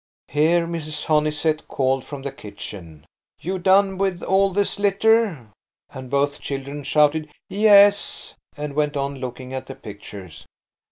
[0.29, 1.05] Here Mrs.
[1.05, 3.05] Honeysett called from the kitchen,
[3.39, 5.49] "You done with all this litter?"
[5.91, 10.47] and both children shouted "Yes!" and went on looking at the pictures.